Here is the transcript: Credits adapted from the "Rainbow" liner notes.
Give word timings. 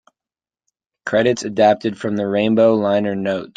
Credits 1.05 1.43
adapted 1.43 1.95
from 1.95 2.15
the 2.15 2.25
"Rainbow" 2.25 2.73
liner 2.73 3.13
notes. 3.15 3.49